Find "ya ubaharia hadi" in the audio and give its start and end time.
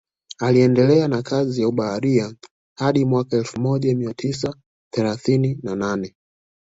1.61-3.05